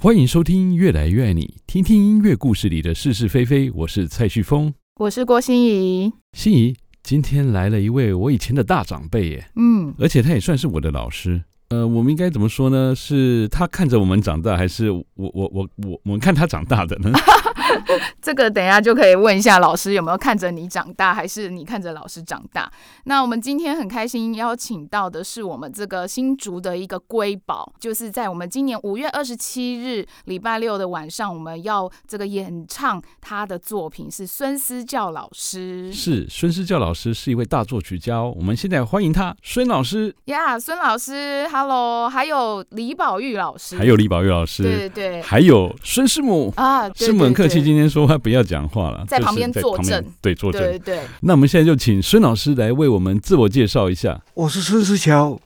[0.00, 3.68] 欢迎收听《越来越爱你》，听听音乐故事里的是是非非。
[3.72, 6.12] 我是蔡旭峰，我是郭心怡。
[6.34, 11.42] 心怡，今天来了一位我以前的大长辈耶，嗯，而且他也算是我的老师。
[11.70, 12.94] 呃，我们应该怎么说呢？
[12.94, 17.10] 是他看着我们长大，还是我我我我我们看他长大的呢？
[18.20, 22.70] 这个等一下就可以问一下老师有没有看着你长大，还是你看着老师长大？
[23.04, 35.92] 那我们今天很开心邀请到的是我们这个新竹的一个瑰宝，就是在我们今年五月二十七日礼拜六的晚上，我们要这个演唱他的作品是孙思教老师。
[35.92, 40.14] 是孙思教老师是一位大作曲家哦，我们现在欢迎他，孙老师。
[40.26, 41.46] 呀，孙老师。
[41.50, 51.00] Hello，还有李宝玉老师，还有李宝玉老师，对对对，还有孙师母啊，师母很客气，今天说话不要讲话了，在旁边坐镇，对，坐镇，对对对。
[51.20, 54.20] 那我们现在就请孙老师来为我们自我介绍一下。
[54.34, 55.38] 我是孙思乔，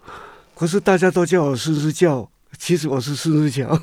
[0.54, 3.78] 可是大家都叫我孙思教，其实我是孙思乔。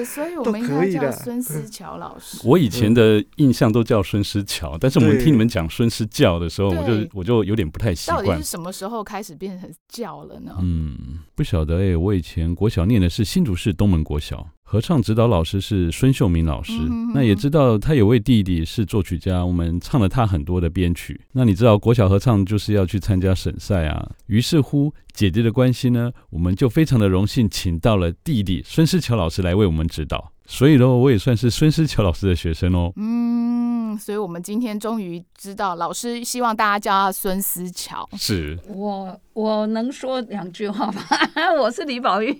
[0.00, 2.38] 所以我们应该叫孙思乔老师。
[2.42, 8.24] 我以前的印象都叫孙思乔，但是我们听你们讲孙思教的时候，我就我就有点不太习惯。
[8.24, 10.56] 到底是什么时候开始变成教了呢？
[10.60, 11.96] 嗯，不晓得哎、欸。
[11.96, 16.72] 我以前国小念的是新竹市东门国小，合唱指导老师是孙秀明老师。
[16.74, 21.20] 嗯、哼哼那也知道他有位弟弟是作曲家，我们唱了他很多的编曲。
[21.32, 24.08] 那你知道国小合唱就是要去参加省赛啊。
[24.28, 30.30] 于是乎，姐姐的关系呢，我们就非常的荣幸，请到了弟弟孙思乔老师来为我们指导。
[30.46, 32.92] 所以呢，我也算是孙思乔老师的学生哦。
[32.94, 33.59] 嗯，
[33.98, 38.08] 所以我们今天终于知道，老师希望大家叫他孙思乔。
[38.16, 41.02] 是我，我能说两句话吗？
[41.60, 42.34] 我是李宝玉。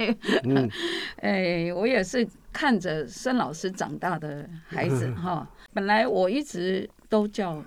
[0.45, 0.69] 嗯，
[1.23, 5.49] 哎，我也是看着孙老师长大的孩子 哈。
[5.73, 7.63] 本来我一直都叫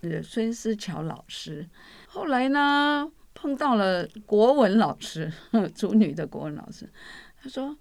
[0.00, 1.68] 呃孙思乔老师，
[2.06, 5.32] 后来呢碰到了国文老师，
[5.74, 6.90] 主女的国文老师，
[7.42, 7.76] 他说。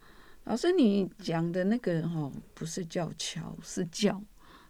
[0.45, 4.22] 老师，你讲的那个哈不是叫乔，是教，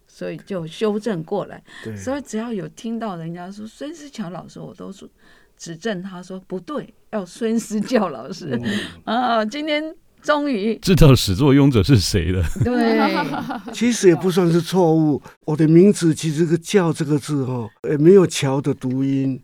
[0.06, 1.62] 所以就修正过来。
[1.82, 5.08] 对所以只要有听到人家说孙思乔老师，我都是
[5.56, 8.58] 指正他说不对，要孙思教老师。
[9.04, 12.44] 嗯、 啊，今天终于知道始作俑者是谁了。
[12.64, 12.98] 对，
[13.72, 15.20] 其实也不算是错误。
[15.44, 19.40] 我的名字其实这个“教”这个字哈，也没有“乔”的读音。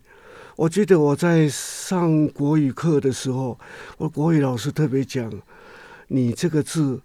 [0.55, 3.59] 我记得我在上国语课的时候，
[3.97, 5.31] 我国语老师特别讲。
[6.07, 7.01] 你这个字。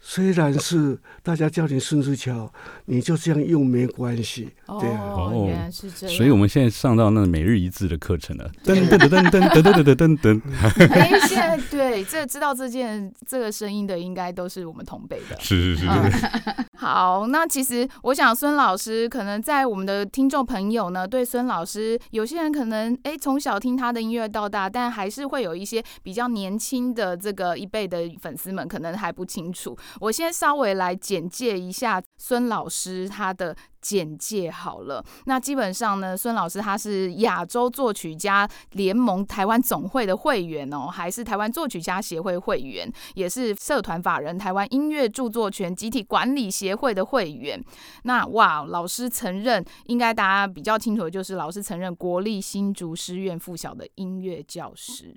[0.00, 2.52] 虽然是大家叫你孙思乔，
[2.84, 5.00] 你就这样用没关系，对啊。
[5.00, 6.16] 哦，原来是这样。
[6.16, 8.50] 所以我们现在上到那每日一字的课程了。
[8.62, 10.42] 噔噔噔噔噔噔噔噔噔。
[10.92, 15.40] 哎，现在对这知道这件这个声音的，应该都是我们同辈的。
[15.40, 15.86] 是是是。
[15.88, 29.63] 嗯、 好，那其实我想孙老师可能在我们的听众朋友呢，对孙老师有些人可能哎从小听他的音乐到大，但还是会有一些比较年轻的这个一辈的粉丝们可能还不清楚。
[30.00, 35.04] 我先稍微来简介一下孙老师他的简介好了。
[35.26, 47.62] 那基本上呢，孙老师他是亚洲作曲家联盟台湾总会的会员哦，还是台湾作曲家协会会员，也是社团法人台湾音乐著作权集体管理协会的会员。
[48.04, 55.14] 那哇，老师曾任应该大家比较清楚的就是老师曾任国立新竹师院附小的音乐教师。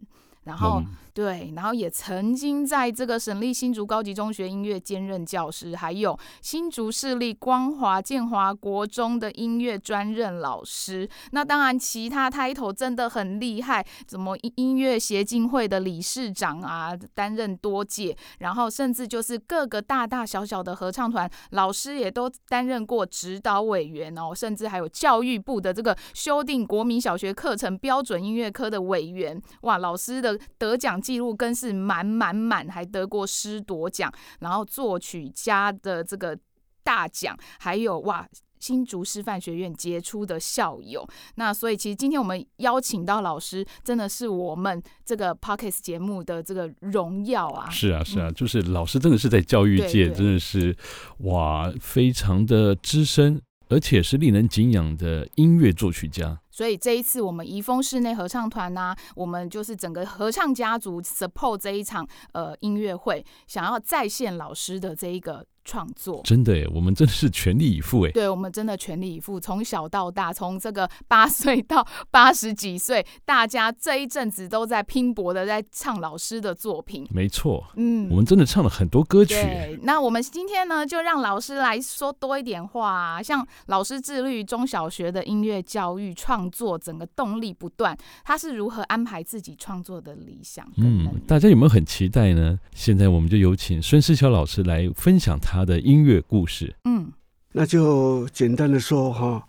[0.47, 11.07] 然后、嗯、对，然后也曾经在这个省立新竹高级中学音乐兼任教师，还有新竹市立光华建华国中的音乐专任老师。
[11.31, 29.41] 那当然，其他 title 真的很厉害，怎么音乐协进会的理事长啊，担任多届，然后甚至就是各个大大小小的合唱团老师也都担任过指导委员哦，甚至还有教育部的这个修订国民小学课程标准音乐科的委员。
[29.61, 30.36] 哇，老师的。
[30.57, 36.37] 得奖记录更是满满满，还得过诗铎奖，然后作曲家的这个
[36.83, 38.27] 大奖，还有哇，
[38.59, 41.07] 新竹师范学院杰出的校友。
[41.35, 47.69] 那所以其实今天我们邀请到老师，真的是我们这个 Podcast 节目的这个荣耀啊！
[47.69, 50.75] 是啊，是啊，就是老师真的是在教育界真的是
[51.19, 53.39] 哇，非常的资深，
[53.69, 56.39] 而且是令人敬仰的音乐作曲家。
[56.57, 66.21] 所以这一次我们怡丰室内合唱团呢、我们就是整个合唱家族 support 这一场呃音乐会，想要再现老师的这一个创作。
[66.23, 68.11] 真的耶，我们真的是全力以赴哎。
[68.11, 77.05] 对，我们真的全力以赴，从小到大，从这个八岁到 八十几岁，大家这一阵子都在拼搏的在唱老师的作品。
[77.11, 79.33] 没错，嗯，我们真的唱了很多歌曲。
[79.35, 83.21] 对，那我们今天呢，就让老师来说多一点话啊。
[83.21, 90.65] 像老师致力于中小学的音乐教育创作，整个动力不断，他是如何安排自己创作的理想？
[90.77, 92.57] 嗯，大家有没有很期待呢？
[92.73, 96.75] 现在我们就有请孙思乔老师来分享他的音乐故事。
[96.85, 97.11] 嗯，
[97.51, 99.47] 那就简单的说哈，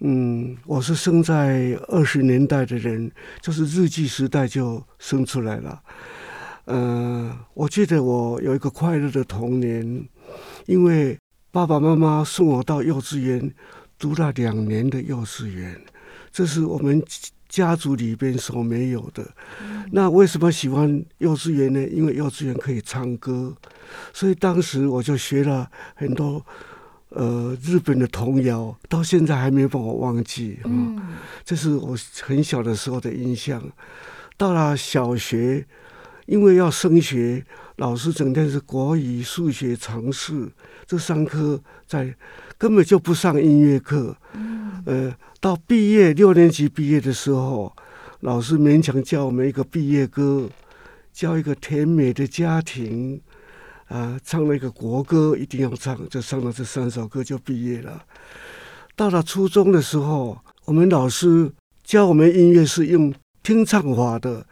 [0.00, 3.10] 嗯，我是生在二十年代的人，
[3.40, 5.82] 就是日记时代就生出来了。
[6.64, 10.08] 呃，我记得我有一个快乐的童年，
[10.66, 11.18] 因为
[11.50, 13.52] 爸爸妈妈送我到幼稚园
[13.98, 15.80] 读了两年的幼稚园，
[16.30, 17.02] 这是我们
[17.52, 19.22] 家族里边所没有的。
[19.92, 21.86] 那为什么喜欢幼稚园呢？
[21.86, 23.54] 因为幼稚园可以唱歌，
[24.14, 26.44] 所以当时我就学了很多
[27.10, 30.70] 呃日本的童谣，到现在还没把我忘记啊。
[31.44, 33.62] 这是我很小的时候的印象。
[34.38, 35.66] 到了小学。
[36.26, 37.44] 因为要升学，
[37.76, 40.50] 老师整天是国语、数学、常识
[40.86, 42.14] 这三科，在
[42.58, 44.14] 根本就不上音乐课。
[44.84, 47.74] 呃，到毕业六年级毕业的时候，
[48.20, 50.48] 老师勉强教我们一个毕业歌，
[51.12, 53.20] 教一个甜美的家庭，
[53.88, 58.04] 啊，唱了一个国歌，一定要唱，就唱了这三首歌就毕业了。
[58.94, 61.50] 到了初中的时候，我们老师
[61.82, 64.46] 教我们音乐是用听唱法的。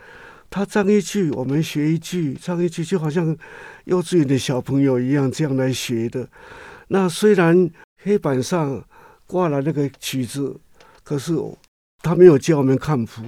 [0.50, 3.37] 他唱一句，我们学一句；唱一句，就好像
[3.85, 6.29] 幼稚园的小朋友一样这样来学的。
[6.88, 7.70] 那虽然
[8.02, 8.85] 黑板上
[9.29, 10.58] 挂了那个曲子，
[11.05, 11.32] 可是
[12.02, 13.23] 他没有教我们看谱。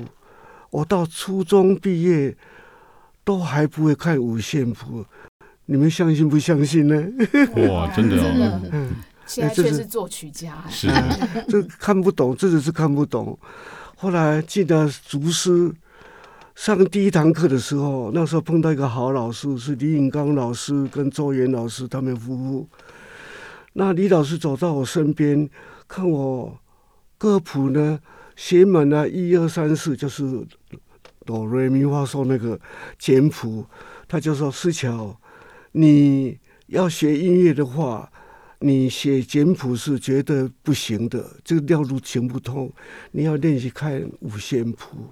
[0.70, 2.36] 我到初中毕业
[3.22, 5.06] 都还不会看五线谱，
[5.66, 6.96] 你们相信不相信呢？
[7.70, 8.60] 哇，真的哦！
[8.72, 8.90] 嗯，
[9.26, 10.88] 现在却是作曲家，是
[11.48, 13.38] 这看不懂，真的是看不懂。
[13.94, 15.72] 后来记得读诗。
[16.64, 22.69] 上第一堂课的时候，那时候碰到一个好老师，是李永刚老师跟周元老师他们夫妇。
[23.73, 25.50] 那李老师走到我身边，
[25.88, 26.56] 看我
[27.19, 27.99] 歌谱呢
[28.37, 30.47] 写满了一二三四，就是
[31.26, 32.61] 哆瑞咪发嗦那个
[32.97, 33.67] 简谱，
[34.06, 35.19] 他就说：“思乔，
[35.73, 36.38] 你
[36.69, 38.09] 要学音乐的话，
[38.61, 42.73] 你写简谱是绝对不行的，这个调路行不通，
[43.11, 45.09] 你要练习看五线谱。”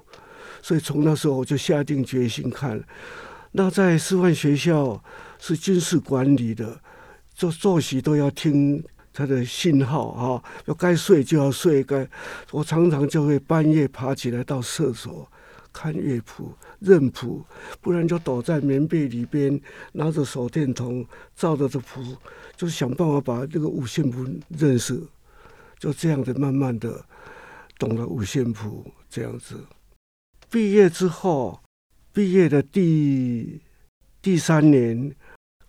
[0.62, 2.82] 所以从那时候我就下定决心看。
[3.52, 5.02] 那在师范学校
[5.38, 6.81] 是军事管理的，
[7.35, 8.82] 做作息都要听
[9.12, 12.08] 他的信号啊，要该睡就要睡，该
[12.52, 15.29] 我常常就会半夜爬起来到厕所
[15.73, 17.44] 看乐谱认谱，
[17.81, 19.61] 不然就躲在棉被里边
[19.93, 21.05] 拿着手电筒
[21.35, 22.17] 照着这谱，
[22.56, 25.02] 就是想办法把这个五线谱认识，
[25.79, 27.05] 就这样的慢慢的
[27.79, 29.56] 懂了五线谱这样子。
[30.50, 31.61] 毕业之后，
[32.12, 33.61] 毕业的第
[34.20, 35.14] 第三年，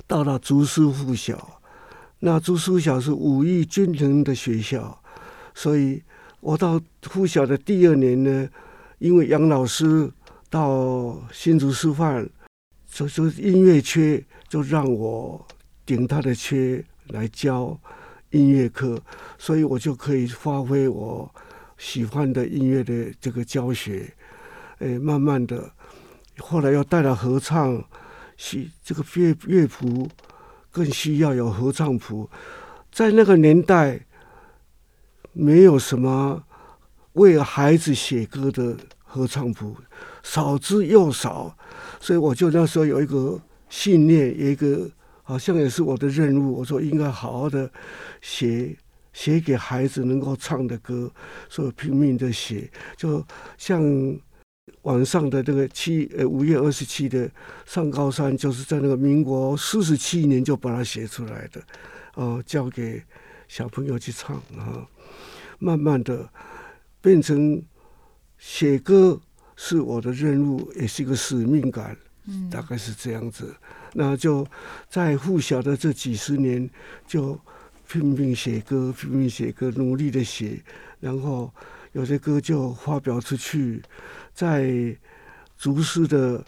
[0.08, 1.62] 到了竹师附小。
[2.18, 5.00] 那竹师附小是五艺均衡的学校，
[5.54, 6.02] 所以
[6.40, 8.50] 我到附小的第二年呢，
[8.98, 10.12] 因为杨老师
[10.50, 12.28] 到新竹师范，
[12.88, 15.46] 所以说音乐缺，就让我
[15.86, 17.80] 顶他的缺来教
[18.32, 19.00] 音乐课，
[19.38, 21.32] 所以我就可以发挥我
[21.78, 24.12] 喜欢的音乐的这个教学。
[24.82, 25.72] 哎，慢慢的，
[26.40, 27.84] 后来又带了合唱，
[28.36, 30.10] 需这个乐乐谱
[30.72, 32.28] 更需要有合唱谱。
[32.92, 34.04] 在那个年代，
[35.34, 36.44] 没有什么
[37.14, 39.78] 为孩子写歌的合唱谱，
[40.24, 41.56] 少之又少。
[42.00, 44.90] 所以我就那时候有一个信念，有一个
[45.22, 46.58] 好像也是我的任务。
[46.58, 47.72] 我说应该好好的
[48.20, 48.76] 写
[49.14, 51.12] 写给孩子能够唱的歌，
[51.48, 53.24] 所以拼命的写，就
[53.60, 53.80] 像。
[54.84, 57.30] 晚上的这个七呃五月二十七的
[57.66, 61.62] 上高山，就是在那个民国四十七年就把它写出来的，
[62.16, 63.04] 哦，交给
[63.48, 64.88] 小朋友去唱啊，
[65.60, 66.28] 慢慢的
[67.00, 67.62] 变成
[68.38, 69.20] 写歌
[69.56, 71.96] 是我的任务，也是一个使命感，
[72.50, 73.56] 大概是这样子。
[73.94, 74.48] 那就
[74.90, 76.68] 在附小的这几十年，
[77.06, 77.40] 就
[77.88, 80.60] 拼命写歌，拼命写歌，努力的写，
[81.00, 81.54] 然后
[81.94, 83.82] 有些歌就发表出去。
[84.34, 84.98] 在
[85.58, 86.44] 竹师的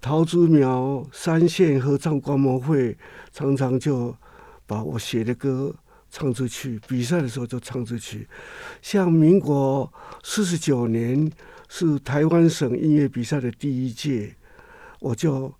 [0.00, 2.96] 桃竹苗三线合唱观摩会，
[3.32, 4.16] 常常就
[4.66, 5.74] 把我写的歌
[6.10, 6.80] 唱出去。
[6.86, 8.28] 比赛的时候就唱出去。
[8.80, 9.92] 像民国
[10.22, 11.30] 四十九年
[11.68, 14.34] 是台湾省音乐比赛的第一届，
[15.00, 15.52] 我就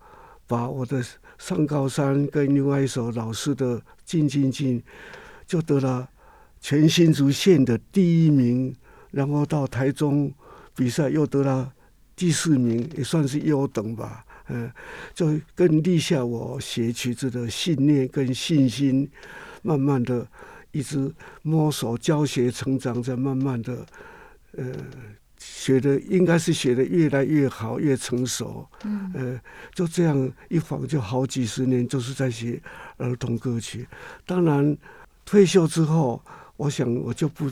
[0.47, 1.05] 把我的
[1.39, 4.81] 上高山跟另外一首老师的《静静静》，
[5.47, 6.09] 就得了
[6.61, 8.75] 全新竹县的第一名，
[9.15, 10.33] 然后到台中
[10.75, 11.73] 比赛又得了
[12.17, 14.25] 第四名，也算是优等吧。
[14.49, 14.71] 嗯，
[15.15, 19.09] 就更立下我写曲子的信念跟信心，
[19.63, 20.27] 慢慢的
[20.73, 23.87] 一直摸索教学成长，在慢慢的
[24.57, 24.67] 呃。
[25.47, 28.67] 学的应该是学的越来越好，越成熟。
[28.85, 29.41] 嗯，呃，
[29.75, 32.59] 就这样一晃就好几十年，就是在写
[32.97, 33.87] 儿童歌曲。
[34.25, 34.75] 当然，
[35.27, 36.23] 退休之后，
[36.57, 37.51] 我想我就不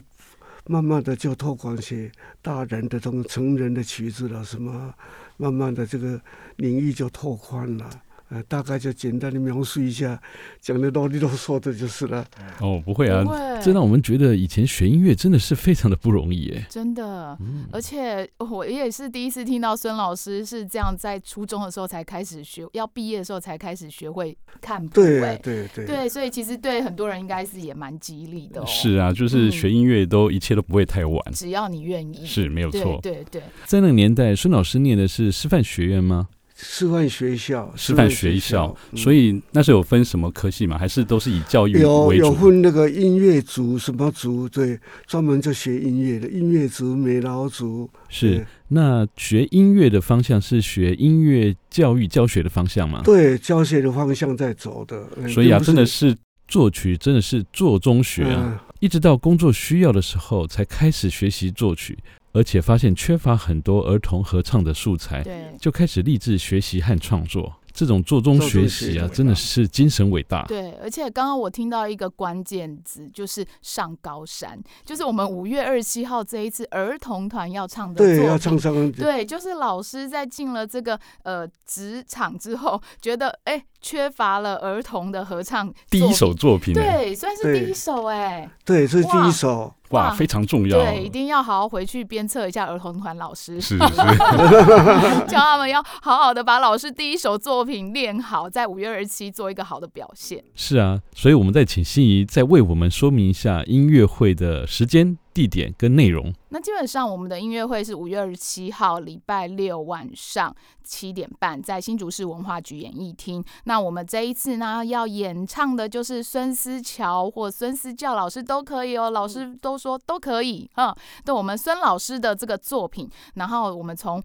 [0.66, 4.94] 慢慢的就拓宽些大人的这种成人的曲子了，什么
[5.36, 6.20] 慢慢的这个
[6.56, 7.90] 领域就拓宽了。
[8.32, 10.18] 呃，大概就简单的描述一下，
[10.58, 12.26] 讲的啰里啰嗦的就是了。
[12.60, 16.66] 哦，不会啊，会这让我们觉得以前学音乐真的是非常的不容易耶。
[16.70, 24.94] 真的，嗯、而且我也是第一次听到孙老师是这样，在初中的时候才开始学，要毕业的时候才开始学会看谱。
[24.94, 28.64] 对对对对，所以其实对很多人应该是也蛮激励的、哦。
[28.66, 32.98] 是啊，就是学音乐都、嗯、一切都不会太晚，只要你愿意，是没有错。
[33.02, 36.28] 对对对，在那个年代，孙老师念的是师范学院吗？
[36.64, 40.78] 师范学校，师范学校，所以那时候有分什么科系吗？
[40.78, 41.86] 还是都是以教育为主？
[41.86, 44.48] 有有分那个音乐组，什么组？
[44.48, 47.90] 对，专门就学音乐的音乐组、美劳组。
[48.08, 53.02] 是，那学音乐的方向是学音乐教育教学的方向吗？
[53.04, 55.28] 对，教学的方向在走的。
[55.28, 56.16] 所以啊，真的是
[56.46, 61.98] 作曲，真的是做中学啊，一直到工作需要的时候才开始学习作曲。
[62.32, 67.54] 而且发现缺乏很多儿童合唱的素材，对，就开始立志学习和创作。
[67.74, 70.44] 这种做中学习啊，真的是精神伟大。
[70.44, 78.04] 对，而且刚刚我听到一个关键字，就是上高山，就是我们五月二十七号这一次儿童团要唱的。
[78.04, 78.92] 对，要唱上。
[78.92, 89.72] 对，就是老师在进了这个呃职场之后，觉得哎、欸、缺乏了儿童的合唱第一首作品，对，算是第一首哎，对，这是第一首。
[89.92, 90.78] 哇，非常重要！
[90.78, 93.78] 对，一定要好好回去鞭策一下儿童团老师，是，是
[95.28, 100.42] 叫他们要好好的把老师第一首作品练好，在五月二十七做一个好的表现。
[100.54, 105.18] 是啊，所以我们再请心怡再为我们说明一下音乐会的时间。
[105.34, 113.42] 地点跟内容，那基本上我们的音乐会是五月二十七号礼拜六晚上七点半，在新竹市文化局演艺厅。
[113.64, 120.94] 那我们这一次呢，要演唱的就是孙思乔或孙思教老师都可以哦，老师都说都可以嗯。
[121.24, 124.22] 对，我们孙老师的这个作品，然后我们从。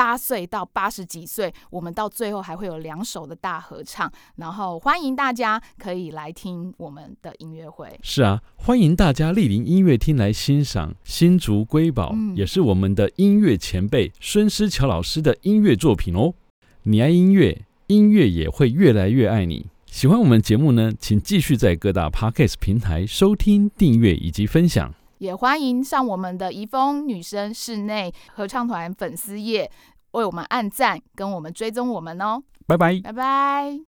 [0.00, 8.00] 八岁到八十几岁，我们到最后还会有两首的大合唱，然后欢迎大家可以来听我们的音乐会。
[8.02, 16.32] 是啊，欢迎大家莅临音乐厅来欣赏新竹瑰宝，嗯、也是我们的音乐前辈孙思乔老师的音乐作品哦。
[16.84, 19.66] 你爱音乐，音乐也会越来越爱你。
[19.84, 24.94] 喜欢我们节目呢，请继续在各大 Podcast 平台收听、订阅以及分享。
[25.18, 29.70] 也欢迎上我们的怡丰女生室内合唱团粉丝页，
[30.12, 32.42] 为我们按赞，跟我们追踪我们哦。
[32.66, 33.89] 拜拜，拜拜。